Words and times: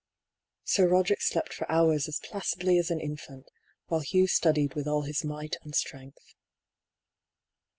Sir 0.63 0.87
Roderick 0.87 1.21
slept 1.21 1.53
for 1.53 1.71
hours 1.71 2.07
as 2.07 2.17
placidly 2.23 2.79
as 2.79 2.89
an 2.89 2.99
infant, 2.99 3.51
while 3.85 3.99
Hugh 3.99 4.25
studied 4.25 4.73
with 4.73 4.87
all 4.87 5.03
his 5.03 5.23
might 5.23 5.57
and 5.61 5.75
strength. 5.75 6.33